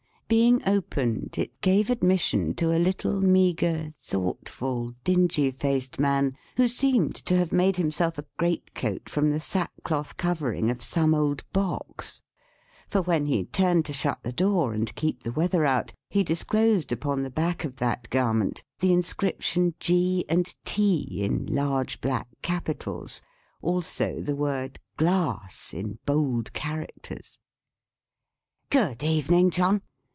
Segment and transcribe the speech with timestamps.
[0.31, 7.15] Being opened, it gave admission to a little, meagre, thoughtful, dingy faced man, who seemed
[7.25, 11.43] to have made himself a great coat from the sack cloth covering of some old
[11.51, 12.21] box;
[12.87, 16.93] for when he turned to shut the door, and keep the weather out, he disclosed
[16.93, 23.21] upon the back of that garment, the inscription G & T in large black capitals.
[23.61, 27.37] Also the word GLASS in bold characters.
[28.69, 29.81] "Good evening John!"